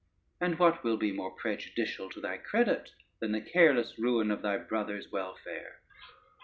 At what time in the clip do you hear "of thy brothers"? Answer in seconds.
4.31-5.11